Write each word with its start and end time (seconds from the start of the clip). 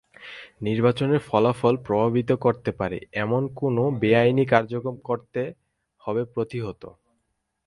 নির্বাচনের 0.61 1.21
ফলাফল 1.27 1.75
প্রভাবিত 1.87 2.29
করতে 2.41 2.71
পারে—এমন 2.71 3.41
যেকোনো 3.47 3.83
বেআইনি 4.01 4.45
কার্যক্রম 4.45 4.95
করতে 5.03 5.41
হবে 6.01 6.21
প্রতিহত। 6.33 6.81